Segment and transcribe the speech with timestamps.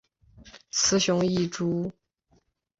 [0.71, 1.91] 雄雌异株。